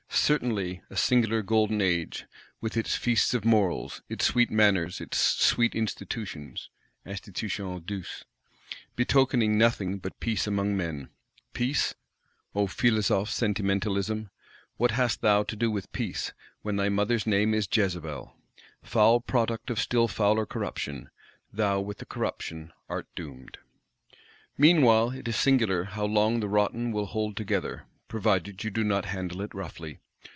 Certainly 0.13 0.81
a 0.89 0.95
singular 0.95 1.41
Golden 1.41 1.81
Age; 1.81 2.25
with 2.61 2.77
its 2.77 2.95
Feasts 2.95 3.33
of 3.33 3.43
Morals, 3.43 4.01
its 4.07 4.23
"sweet 4.25 4.49
manners," 4.49 5.01
its 5.01 5.17
sweet 5.17 5.75
institutions 5.75 6.69
(institutions 7.05 7.81
douces); 7.85 8.23
betokening 8.95 9.57
nothing 9.57 9.97
but 9.97 10.17
peace 10.21 10.47
among 10.47 10.77
men!—Peace? 10.77 11.95
O 12.55 12.65
Philosophe 12.67 13.29
Sentimentalism, 13.31 14.29
what 14.77 14.91
hast 14.91 15.19
thou 15.19 15.43
to 15.43 15.55
do 15.55 15.69
with 15.69 15.91
peace, 15.91 16.31
when 16.61 16.77
thy 16.77 16.87
mother's 16.87 17.27
name 17.27 17.53
is 17.53 17.67
Jezebel? 17.71 18.33
Foul 18.83 19.19
Product 19.19 19.69
of 19.69 19.81
still 19.81 20.07
fouler 20.07 20.45
Corruption, 20.45 21.09
thou 21.51 21.81
with 21.81 21.97
the 21.97 22.05
corruption 22.05 22.71
art 22.87 23.07
doomed! 23.15 23.57
Meanwhile 24.57 25.09
it 25.11 25.27
is 25.27 25.35
singular 25.35 25.85
how 25.85 26.05
long 26.05 26.39
the 26.39 26.47
rotten 26.49 26.93
will 26.93 27.07
hold 27.07 27.35
together, 27.35 27.85
provided 28.07 28.63
you 28.63 28.69
do 28.69 28.83
not 28.85 29.05
handle 29.05 29.41
it 29.41 29.53
roughly. 29.53 29.99